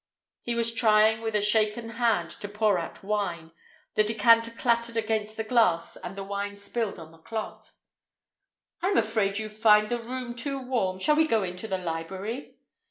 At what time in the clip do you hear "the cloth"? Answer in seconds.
7.11-7.75